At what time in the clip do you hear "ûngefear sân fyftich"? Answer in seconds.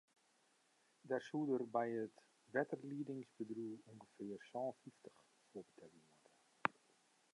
3.91-5.19